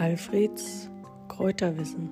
Alfreds 0.00 0.88
Kräuterwissen. 1.28 2.08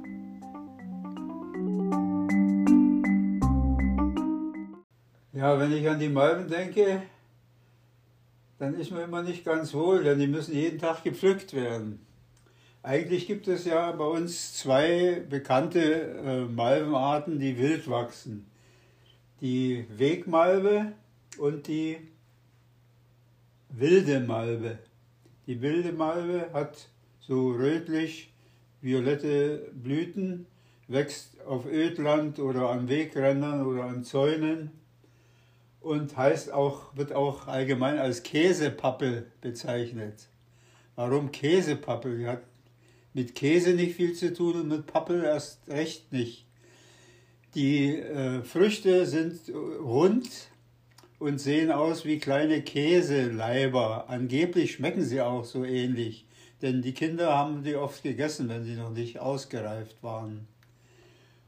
Ja, 5.33 5.59
wenn 5.59 5.73
ich 5.73 5.89
an 5.89 5.99
die 5.99 6.11
Malven 6.11 6.49
denke, 6.49 7.01
dann 8.59 8.75
ist 8.75 8.91
mir 8.91 9.05
immer 9.05 9.23
nicht 9.23 9.43
ganz 9.43 9.73
wohl, 9.73 10.05
denn 10.05 10.19
die 10.19 10.27
müssen 10.27 10.55
jeden 10.55 10.79
Tag 10.79 11.03
gepflückt 11.03 11.55
werden. 11.55 12.05
Eigentlich 12.83 13.27
gibt 13.27 13.49
es 13.49 13.65
ja 13.65 13.91
bei 13.93 14.05
uns 14.05 14.53
zwei 14.53 15.25
bekannte 15.27 15.81
äh, 15.81 16.45
Malvenarten, 16.45 17.39
die 17.39 17.57
wild 17.57 17.89
wachsen. 17.89 18.51
Die 19.41 19.87
Wegmalve 19.97 20.93
und 21.39 21.67
die 21.69 21.97
wilde 23.71 24.21
Malve. 24.21 24.79
Die 25.47 25.63
wilde 25.63 25.93
Malve 25.93 26.51
hat 26.53 26.91
so 27.29 27.51
rötlich-violette 27.51 29.71
Blüten, 29.75 30.47
wächst 30.89 31.39
auf 31.43 31.67
Ödland 31.67 32.39
oder 32.39 32.71
an 32.71 32.89
Wegrändern 32.89 33.67
oder 33.67 33.85
an 33.85 34.03
Zäunen 34.03 34.71
und 35.81 36.17
heißt 36.17 36.53
auch, 36.53 36.97
wird 36.97 37.13
auch 37.13 37.47
allgemein 37.47 37.99
als 37.99 38.23
Käsepappel 38.23 39.31
bezeichnet. 39.43 40.29
Warum 40.97 41.31
Käsepappel? 41.31 42.19
Die 42.19 42.27
hat 42.27 42.43
mit 43.13 43.35
Käse 43.35 43.75
nicht 43.75 43.97
viel 43.97 44.15
zu 44.15 44.33
tun 44.33 44.63
und 44.63 44.69
mit 44.69 44.87
Pappel 44.87 45.23
erst 45.23 45.69
recht 45.69 46.11
nicht. 46.13 46.47
Die 47.55 47.97
äh, 47.97 48.43
Früchte 48.43 49.05
sind 49.05 49.53
rund 49.55 50.49
und 51.19 51.41
sehen 51.41 51.71
aus 51.71 52.07
wie 52.07 52.19
kleine 52.19 52.63
Käseleiber. 52.63 54.09
Angeblich 54.09 54.73
schmecken 54.73 55.05
sie 55.05 55.21
auch 55.21 55.45
so 55.45 55.65
ähnlich, 55.65 56.28
denn 56.63 56.83
die 56.83 56.93
Kinder 56.93 57.37
haben 57.37 57.63
die 57.63 57.77
oft 57.77 58.03
gegessen, 58.03 58.49
wenn 58.49 58.65
sie 58.65 58.75
noch 58.75 58.91
nicht 58.91 59.19
ausgereift 59.19 60.03
waren. 60.03 60.49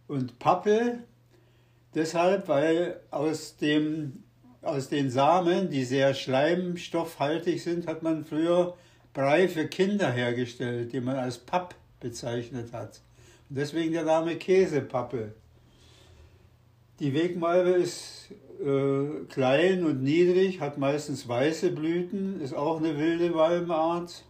Und 0.06 0.38
Pappel 0.38 1.04
deshalb, 1.94 2.48
weil 2.48 3.00
aus, 3.10 3.56
dem, 3.56 4.22
aus 4.62 4.88
den 4.88 5.10
Samen, 5.10 5.70
die 5.70 5.84
sehr 5.84 6.14
schleimstoffhaltig 6.14 7.62
sind, 7.62 7.86
hat 7.86 8.02
man 8.02 8.24
früher 8.24 8.76
Brei 9.12 9.48
für 9.48 9.66
Kinder 9.66 10.10
hergestellt, 10.10 10.92
die 10.92 11.00
man 11.00 11.16
als 11.16 11.38
Papp 11.38 11.74
bezeichnet 11.98 12.72
hat. 12.72 13.00
Und 13.48 13.58
deswegen 13.58 13.92
der 13.92 14.04
Name 14.04 14.36
Käsepappe. 14.36 15.34
Die 17.00 17.14
Wegmalve 17.14 17.70
ist 17.70 18.28
äh, 18.62 19.24
klein 19.28 19.84
und 19.84 20.02
niedrig, 20.02 20.60
hat 20.60 20.78
meistens 20.78 21.26
weiße 21.26 21.72
Blüten, 21.72 22.40
ist 22.40 22.54
auch 22.54 22.76
eine 22.76 22.98
wilde 22.98 23.30
Malvenart, 23.30 24.24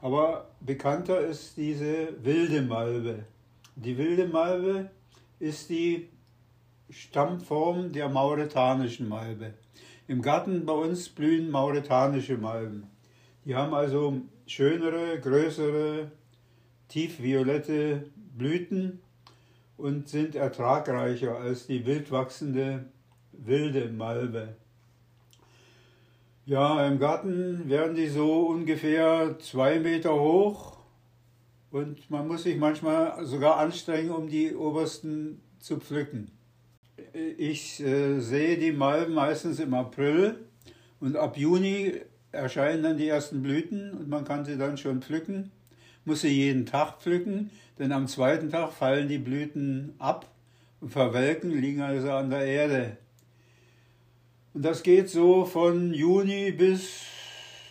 aber 0.00 0.50
bekannter 0.60 1.20
ist 1.20 1.56
diese 1.56 2.08
wilde 2.22 2.62
Malve. 2.62 3.24
Die 3.76 3.96
wilde 3.98 4.26
Malve 4.26 4.90
ist 5.38 5.68
die 5.70 6.08
Stammform 6.90 7.92
der 7.92 8.08
mauretanischen 8.08 9.08
Malve. 9.08 9.54
Im 10.08 10.22
Garten 10.22 10.64
bei 10.64 10.72
uns 10.72 11.08
blühen 11.08 11.50
mauretanische 11.50 12.36
Malven. 12.36 12.86
Die 13.44 13.54
haben 13.54 13.74
also 13.74 14.20
schönere, 14.46 15.20
größere, 15.20 16.10
tiefviolette 16.88 18.04
Blüten 18.36 19.00
und 19.76 20.08
sind 20.08 20.36
ertragreicher 20.36 21.36
als 21.36 21.66
die 21.66 21.84
wild 21.84 22.10
wachsende 22.10 22.86
wilde 23.32 23.88
Malve. 23.88 24.56
Ja, 26.48 26.86
im 26.86 27.00
Garten 27.00 27.68
werden 27.68 27.96
die 27.96 28.06
so 28.06 28.46
ungefähr 28.46 29.36
zwei 29.40 29.80
Meter 29.80 30.14
hoch 30.14 30.76
und 31.72 32.08
man 32.08 32.28
muss 32.28 32.44
sich 32.44 32.56
manchmal 32.56 33.26
sogar 33.26 33.56
anstrengen, 33.56 34.10
um 34.10 34.28
die 34.28 34.54
obersten 34.54 35.40
zu 35.58 35.80
pflücken. 35.80 36.30
Ich 37.36 37.80
äh, 37.80 38.20
sehe 38.20 38.58
die 38.58 38.70
Malven 38.70 39.12
meistens 39.12 39.58
im 39.58 39.74
April 39.74 40.36
und 41.00 41.16
ab 41.16 41.36
Juni 41.36 41.94
erscheinen 42.30 42.84
dann 42.84 42.96
die 42.96 43.08
ersten 43.08 43.42
Blüten 43.42 43.94
und 43.94 44.08
man 44.08 44.24
kann 44.24 44.44
sie 44.44 44.56
dann 44.56 44.78
schon 44.78 45.02
pflücken. 45.02 45.50
Muss 46.04 46.20
sie 46.20 46.28
jeden 46.28 46.64
Tag 46.64 47.00
pflücken, 47.00 47.50
denn 47.80 47.90
am 47.90 48.06
zweiten 48.06 48.50
Tag 48.50 48.70
fallen 48.70 49.08
die 49.08 49.18
Blüten 49.18 49.94
ab 49.98 50.30
und 50.80 50.90
verwelken, 50.90 51.50
liegen 51.50 51.80
also 51.80 52.12
an 52.12 52.30
der 52.30 52.44
Erde. 52.44 52.98
Und 54.56 54.62
das 54.62 54.82
geht 54.82 55.10
so 55.10 55.44
von 55.44 55.92
Juni 55.92 56.50
bis, 56.50 57.04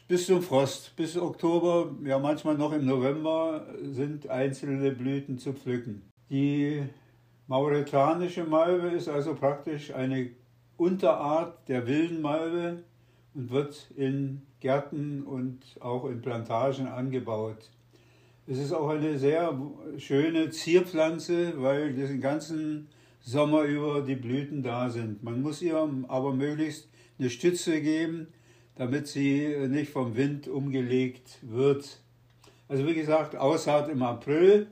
bis 0.08 0.28
zum 0.28 0.44
Frost, 0.44 0.96
bis 0.96 1.18
Oktober, 1.18 1.90
ja 2.06 2.20
manchmal 2.20 2.60
noch 2.60 2.74
im 2.74 2.86
November 2.86 3.66
sind 3.82 4.30
einzelne 4.30 4.92
Blüten 4.92 5.40
zu 5.40 5.54
pflücken. 5.54 6.04
Die 6.30 6.84
mauretanische 7.48 8.44
Malve 8.44 8.90
ist 8.90 9.10
also 9.10 9.34
praktisch 9.34 9.96
eine 9.96 10.30
Unterart 10.78 11.68
der 11.68 11.88
wilden 11.88 12.22
Malve 12.22 12.84
und 13.34 13.50
wird 13.50 13.90
in 13.96 14.44
Gärten 14.60 15.24
und 15.24 15.62
auch 15.80 16.06
in 16.06 16.22
Plantagen 16.22 16.86
angebaut. 16.86 17.72
Es 18.46 18.60
ist 18.60 18.74
auch 18.74 18.90
eine 18.90 19.18
sehr 19.18 19.60
schöne 19.98 20.52
Zierpflanze, 20.52 21.60
weil 21.60 21.94
den 21.94 22.22
ganzen 22.22 22.90
Sommer 23.28 23.64
über 23.64 24.02
die 24.02 24.16
Blüten 24.16 24.62
da 24.62 24.92
sind. 24.92 25.24
Man 25.24 25.42
muss 25.42 25.60
ihr 25.64 25.78
aber 26.08 26.32
möglichst 26.32 26.88
eine 27.18 27.32
Stütze 27.32 27.82
geben, 27.82 28.28
damit 28.76 29.08
sie 29.08 29.68
nicht 29.68 29.92
vom 29.92 30.16
Wind 30.16 30.48
umgelegt 30.48 31.40
wird. 31.42 32.02
Also 32.68 32.86
wie 32.86 32.94
gesagt, 32.94 33.36
Aussaat 33.36 33.90
im 33.90 34.04
April. 34.04 34.68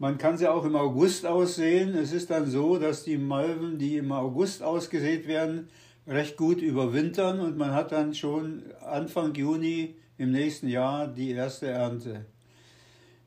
Man 0.00 0.18
kann 0.18 0.36
sie 0.38 0.48
auch 0.48 0.64
im 0.64 0.74
August 0.74 1.24
aussehen. 1.24 1.94
Es 1.94 2.12
ist 2.12 2.30
dann 2.30 2.50
so, 2.50 2.78
dass 2.78 3.04
die 3.04 3.16
Malven, 3.16 3.78
die 3.78 3.96
im 3.96 4.10
August 4.10 4.64
ausgesät 4.64 5.28
werden, 5.28 5.68
recht 6.08 6.36
gut 6.36 6.60
überwintern 6.60 7.38
und 7.38 7.56
man 7.56 7.72
hat 7.72 7.92
dann 7.92 8.12
schon 8.12 8.64
Anfang 8.84 9.36
Juni 9.36 9.94
im 10.18 10.32
nächsten 10.32 10.66
Jahr 10.66 11.06
die 11.06 11.30
erste 11.30 11.68
Ernte. 11.68 12.26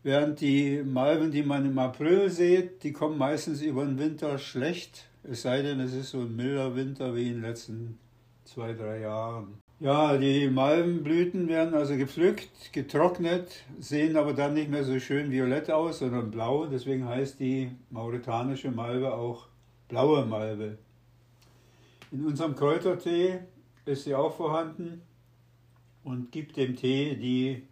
Während 0.05 0.39
die 0.39 0.83
Malven, 0.83 1.31
die 1.31 1.41
man 1.41 1.65
im 1.65 1.79
April 1.79 2.29
sieht, 2.29 2.83
die 2.83 2.93
kommen 2.93 3.17
meistens 3.17 3.63
über 3.63 3.83
den 3.83 3.97
Winter 3.97 4.37
schlecht, 4.37 5.07
es 5.23 5.41
sei 5.41 5.63
denn, 5.63 5.79
es 5.79 5.95
ist 5.95 6.11
so 6.11 6.19
ein 6.19 6.35
milder 6.35 6.75
Winter 6.75 7.15
wie 7.15 7.29
in 7.29 7.33
den 7.37 7.41
letzten 7.41 7.97
zwei, 8.43 8.73
drei 8.73 8.99
Jahren. 8.99 9.57
Ja, 9.79 10.15
die 10.15 10.47
Malvenblüten 10.47 11.47
werden 11.47 11.73
also 11.73 11.97
gepflückt, 11.97 12.71
getrocknet, 12.71 13.63
sehen 13.79 14.15
aber 14.15 14.33
dann 14.33 14.53
nicht 14.53 14.69
mehr 14.69 14.83
so 14.83 14.99
schön 14.99 15.31
violett 15.31 15.71
aus, 15.71 15.97
sondern 15.97 16.29
blau. 16.29 16.67
Deswegen 16.67 17.07
heißt 17.07 17.39
die 17.39 17.71
mauretanische 17.89 18.69
Malve 18.69 19.11
auch 19.11 19.47
blaue 19.87 20.23
Malve. 20.23 20.77
In 22.11 22.23
unserem 22.27 22.55
Kräutertee 22.55 23.39
ist 23.85 24.03
sie 24.03 24.13
auch 24.13 24.35
vorhanden 24.35 25.01
und 26.03 26.31
gibt 26.31 26.57
dem 26.57 26.75
Tee 26.75 27.15
die 27.15 27.63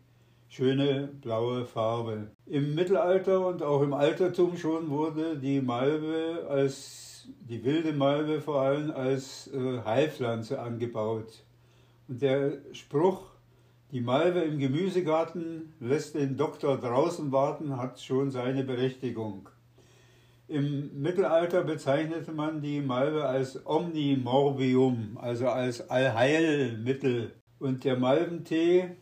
schöne 0.53 1.09
blaue 1.19 1.65
Farbe. 1.65 2.27
Im 2.45 2.75
Mittelalter 2.75 3.47
und 3.47 3.63
auch 3.63 3.81
im 3.81 3.91
Altertum 3.91 4.55
schon 4.55 4.91
wurde 4.91 5.35
die 5.35 5.59
Malve 5.61 6.45
als 6.47 7.27
die 7.49 7.63
wilde 7.63 7.91
Malve 7.91 8.39
vor 8.39 8.61
allem 8.61 8.91
als 8.91 9.49
äh, 9.51 9.81
Heilpflanze 9.83 10.61
angebaut. 10.61 11.43
Und 12.07 12.21
der 12.21 12.59
Spruch, 12.73 13.23
die 13.91 14.01
Malve 14.01 14.41
im 14.41 14.59
Gemüsegarten 14.59 15.73
lässt 15.79 16.13
den 16.13 16.37
Doktor 16.37 16.77
draußen 16.77 17.31
warten, 17.31 17.77
hat 17.77 17.99
schon 17.99 18.29
seine 18.29 18.63
Berechtigung. 18.63 19.49
Im 20.47 21.01
Mittelalter 21.01 21.63
bezeichnete 21.63 22.31
man 22.31 22.61
die 22.61 22.81
Malve 22.81 23.25
als 23.25 23.65
Omnimorbium, 23.65 25.17
also 25.19 25.47
als 25.47 25.89
Allheilmittel. 25.89 27.31
Und 27.57 27.85
der 27.85 27.97
Malventee 27.97 28.97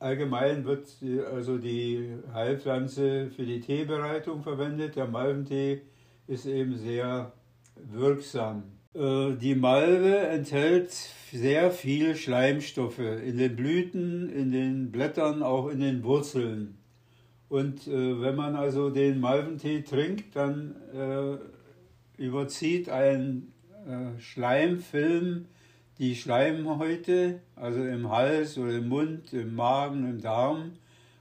Allgemein 0.00 0.64
wird 0.64 0.86
also 1.32 1.58
die 1.58 2.14
Heilpflanze 2.32 3.30
für 3.34 3.44
die 3.44 3.60
Teebereitung 3.60 4.42
verwendet. 4.42 4.94
Der 4.94 5.08
Malventee 5.08 5.82
ist 6.28 6.46
eben 6.46 6.76
sehr 6.76 7.32
wirksam. 7.74 8.62
Äh, 8.94 9.34
die 9.34 9.56
Malve 9.56 10.18
enthält 10.18 10.92
sehr 11.32 11.70
viel 11.72 12.14
Schleimstoffe 12.14 12.98
in 12.98 13.38
den 13.38 13.56
Blüten, 13.56 14.30
in 14.30 14.52
den 14.52 14.92
Blättern, 14.92 15.42
auch 15.42 15.68
in 15.68 15.80
den 15.80 16.04
Wurzeln. 16.04 16.78
Und 17.48 17.88
äh, 17.88 18.20
wenn 18.20 18.36
man 18.36 18.54
also 18.54 18.90
den 18.90 19.20
Malventee 19.20 19.82
trinkt, 19.82 20.36
dann 20.36 20.76
äh, 20.94 22.22
überzieht 22.22 22.88
ein 22.88 23.52
Schleimfilm 24.18 25.46
die 25.98 26.14
Schleimhäute, 26.14 27.40
also 27.56 27.82
im 27.82 28.10
Hals 28.10 28.56
oder 28.56 28.76
im 28.76 28.88
Mund, 28.88 29.32
im 29.32 29.54
Magen, 29.54 30.08
im 30.08 30.20
Darm 30.20 30.72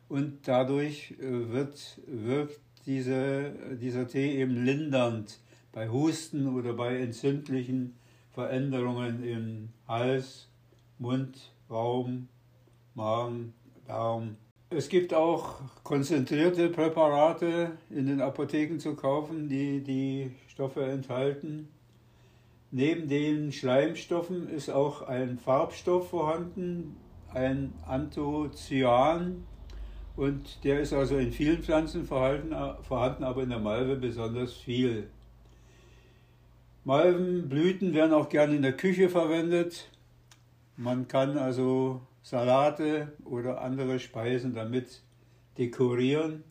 und 0.08 0.48
dadurch 0.48 1.16
äh, 1.20 1.52
wird, 1.52 2.00
wirkt 2.06 2.62
diese, 2.86 3.52
dieser 3.82 4.08
Tee 4.08 4.40
eben 4.40 4.64
lindernd 4.64 5.40
bei 5.72 5.90
Husten 5.90 6.48
oder 6.56 6.74
bei 6.74 6.98
entzündlichen 6.98 7.96
Veränderungen 8.32 9.24
im 9.24 9.70
Hals, 9.88 10.48
Mund, 11.00 11.52
Raum, 11.70 12.30
Magen, 12.94 13.54
Darm. 13.86 14.38
Es 14.70 14.90
gibt 14.90 15.14
auch 15.14 15.62
konzentrierte 15.84 16.70
Präparate 16.70 17.72
in 17.90 18.08
den 18.08 18.22
Apotheken 18.22 18.80
zu 18.80 18.96
kaufen, 18.96 19.48
die 19.50 19.82
die 19.82 20.32
Stoffe 20.48 20.86
enthalten. 20.86 21.70
Neben 22.72 23.08
den 23.08 23.52
Schleimstoffen 23.52 24.50
ist 24.50 24.70
auch 24.70 25.02
ein 25.02 25.38
Farbstoff 25.38 26.10
vorhanden, 26.10 26.98
ein 27.34 27.74
Anthocyan. 27.86 29.46
Und 30.18 30.64
der 30.64 30.82
ist 30.82 30.94
also 30.94 31.18
in 31.18 31.32
vielen 31.32 31.64
Pflanzen 31.64 32.06
vorhanden, 32.06 32.54
vorhanden, 32.84 33.24
aber 33.24 33.44
in 33.44 33.50
der 33.50 33.60
Malve 33.60 33.96
besonders 33.96 34.54
viel. 34.54 35.10
Malvenblüten 36.84 37.94
werden 37.94 38.14
auch 38.14 38.30
gerne 38.30 38.56
in 38.56 38.62
der 38.62 38.76
Küche 38.76 39.10
verwendet. 39.10 39.90
Man 40.76 41.08
kann 41.08 41.38
also 41.38 42.02
Salate 42.22 43.14
oder 43.24 43.62
andere 43.62 44.00
Speisen 44.00 44.54
damit 44.54 45.02
dekorieren 45.58 46.44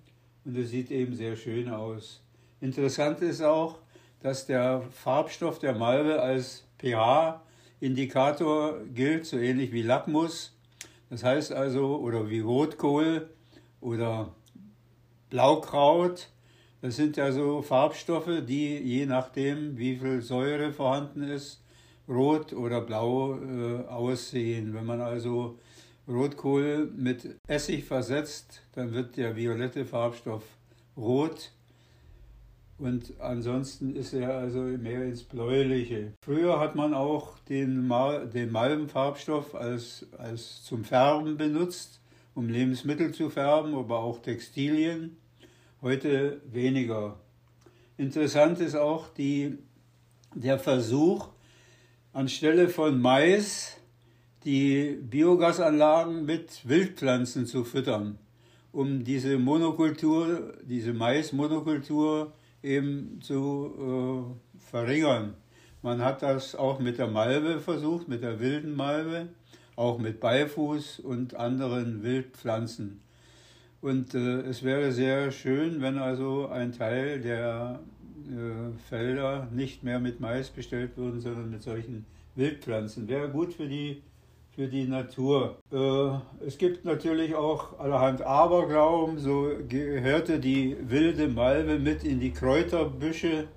und 0.44 0.56
es 0.56 0.70
sieht 0.70 0.90
eben 0.90 1.14
sehr 1.14 1.36
schön 1.36 1.68
aus. 1.68 2.22
Interessant 2.60 3.20
ist 3.20 3.42
auch, 3.42 3.78
dass 4.26 4.44
der 4.44 4.82
Farbstoff 4.90 5.60
der 5.60 5.72
Malve 5.72 6.20
als 6.20 6.64
pH-Indikator 6.80 8.80
gilt, 8.92 9.24
so 9.24 9.38
ähnlich 9.38 9.70
wie 9.70 9.82
Lackmus. 9.82 10.52
Das 11.10 11.22
heißt 11.22 11.52
also, 11.52 11.98
oder 11.98 12.28
wie 12.28 12.40
Rotkohl 12.40 13.30
oder 13.80 14.34
Blaukraut. 15.30 16.28
Das 16.80 16.96
sind 16.96 17.16
ja 17.16 17.30
so 17.30 17.62
Farbstoffe, 17.62 18.42
die 18.44 18.78
je 18.78 19.06
nachdem, 19.06 19.78
wie 19.78 19.94
viel 19.94 20.20
Säure 20.20 20.72
vorhanden 20.72 21.22
ist, 21.22 21.62
rot 22.08 22.52
oder 22.52 22.80
blau 22.80 23.38
äh, 23.38 23.86
aussehen. 23.86 24.74
Wenn 24.74 24.86
man 24.86 25.00
also 25.00 25.56
Rotkohl 26.08 26.90
mit 26.96 27.36
Essig 27.46 27.84
versetzt, 27.84 28.62
dann 28.72 28.92
wird 28.92 29.18
der 29.18 29.36
violette 29.36 29.84
Farbstoff 29.84 30.42
rot 30.96 31.52
und 32.78 33.18
ansonsten 33.20 33.96
ist 33.96 34.12
er 34.12 34.36
also 34.36 34.60
mehr 34.60 35.04
ins 35.04 35.22
Bläuliche. 35.22 36.12
Früher 36.22 36.60
hat 36.60 36.74
man 36.74 36.92
auch 36.92 37.38
den, 37.48 37.86
Mal, 37.86 38.28
den 38.28 38.52
Malvenfarbstoff 38.52 39.54
als, 39.54 40.06
als 40.18 40.62
zum 40.62 40.84
Färben 40.84 41.36
benutzt, 41.38 42.00
um 42.34 42.48
Lebensmittel 42.48 43.12
zu 43.12 43.30
färben, 43.30 43.74
aber 43.74 44.00
auch 44.00 44.20
Textilien. 44.20 45.16
Heute 45.80 46.42
weniger. 46.52 47.18
Interessant 47.96 48.60
ist 48.60 48.74
auch 48.74 49.08
die, 49.08 49.56
der 50.34 50.58
Versuch, 50.58 51.28
anstelle 52.12 52.68
von 52.68 53.00
Mais 53.00 53.78
die 54.44 54.98
Biogasanlagen 55.00 56.26
mit 56.26 56.68
Wildpflanzen 56.68 57.46
zu 57.46 57.64
füttern, 57.64 58.18
um 58.70 59.02
diese 59.02 59.38
Monokultur, 59.38 60.58
diese 60.62 60.92
Mais-Monokultur 60.92 62.34
eben 62.66 63.20
zu 63.22 64.34
äh, 64.58 64.58
verringern. 64.58 65.34
Man 65.82 66.02
hat 66.02 66.22
das 66.22 66.56
auch 66.56 66.80
mit 66.80 66.98
der 66.98 67.06
Malve 67.06 67.60
versucht, 67.60 68.08
mit 68.08 68.22
der 68.22 68.40
wilden 68.40 68.74
Malve, 68.74 69.28
auch 69.76 69.98
mit 69.98 70.20
Beifuß 70.20 71.00
und 71.00 71.36
anderen 71.36 72.02
Wildpflanzen. 72.02 73.00
Und 73.80 74.14
äh, 74.14 74.40
es 74.40 74.64
wäre 74.64 74.90
sehr 74.90 75.30
schön, 75.30 75.80
wenn 75.80 75.98
also 75.98 76.48
ein 76.48 76.72
Teil 76.72 77.20
der 77.20 77.80
äh, 78.26 78.76
Felder 78.88 79.48
nicht 79.52 79.84
mehr 79.84 80.00
mit 80.00 80.18
Mais 80.18 80.50
bestellt 80.50 80.96
würden, 80.96 81.20
sondern 81.20 81.50
mit 81.50 81.62
solchen 81.62 82.04
Wildpflanzen. 82.34 83.06
Wäre 83.06 83.28
gut 83.28 83.54
für 83.54 83.68
die 83.68 84.02
für 84.56 84.68
die 84.68 84.88
Natur. 84.88 85.58
Äh, 85.70 86.46
es 86.46 86.56
gibt 86.56 86.86
natürlich 86.86 87.34
auch 87.34 87.78
allerhand 87.78 88.22
Aberglauben, 88.22 89.18
so 89.18 89.50
gehörte 89.68 90.40
die 90.40 90.76
wilde 90.80 91.28
Malve 91.28 91.78
mit 91.78 92.04
in 92.04 92.20
die 92.20 92.32
Kräuterbüsche, 92.32 93.48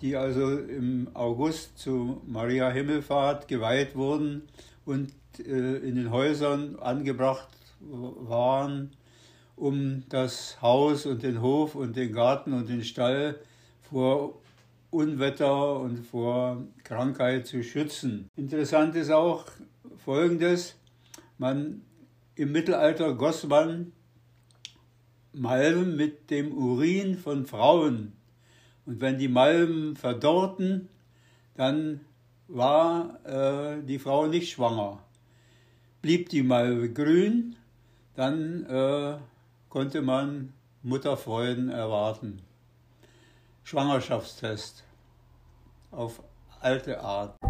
die 0.00 0.16
also 0.16 0.58
im 0.58 1.08
August 1.12 1.76
zu 1.78 2.22
Maria 2.26 2.70
Himmelfahrt 2.70 3.48
geweiht 3.48 3.96
wurden 3.96 4.42
und 4.86 5.12
äh, 5.40 5.78
in 5.78 5.96
den 5.96 6.12
Häusern 6.12 6.76
angebracht 6.78 7.48
waren, 7.80 8.92
um 9.56 10.04
das 10.08 10.62
Haus 10.62 11.04
und 11.04 11.24
den 11.24 11.42
Hof 11.42 11.74
und 11.74 11.96
den 11.96 12.12
Garten 12.12 12.52
und 12.52 12.68
den 12.68 12.84
Stall 12.84 13.40
vor 13.82 14.40
Unwetter 14.90 15.80
und 15.80 16.06
vor 16.06 16.62
Krankheit 16.84 17.48
zu 17.48 17.64
schützen. 17.64 18.30
Interessant 18.36 18.94
ist 18.94 19.10
auch, 19.10 19.46
folgendes. 20.04 20.76
Man, 21.38 21.82
Im 22.34 22.52
Mittelalter 22.52 23.14
goss 23.14 23.44
man 23.46 23.92
Malven 25.32 25.96
mit 25.96 26.30
dem 26.30 26.52
Urin 26.52 27.18
von 27.18 27.46
Frauen. 27.46 28.12
Und 28.86 29.00
wenn 29.00 29.18
die 29.18 29.28
Malven 29.28 29.96
verdorrten, 29.96 30.88
dann 31.54 32.00
war 32.48 33.18
äh, 33.24 33.82
die 33.82 33.98
Frau 33.98 34.26
nicht 34.26 34.52
schwanger. 34.52 34.98
Blieb 36.02 36.28
die 36.28 36.42
Malve 36.42 36.92
grün, 36.92 37.56
dann 38.14 38.66
äh, 38.66 39.16
konnte 39.70 40.02
man 40.02 40.52
Mutterfreuden 40.82 41.70
erwarten. 41.70 42.42
Schwangerschaftstest 43.64 44.84
auf 45.90 46.22
alte 46.60 47.00
Art. 47.00 47.43